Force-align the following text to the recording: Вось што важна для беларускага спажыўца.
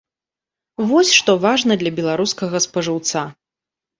Вось 0.91 1.11
што 1.17 1.35
важна 1.43 1.77
для 1.83 1.91
беларускага 1.99 2.61
спажыўца. 2.65 3.19